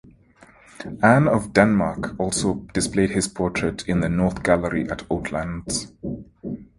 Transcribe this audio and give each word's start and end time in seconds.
Anne 1.03 1.27
of 1.27 1.53
Denmark 1.53 2.19
also 2.19 2.55
displayed 2.73 3.11
his 3.11 3.27
portrait 3.27 3.87
in 3.87 3.99
the 3.99 4.09
north 4.09 4.41
gallery 4.41 4.89
at 4.89 5.05
Oatlands. 5.11 5.93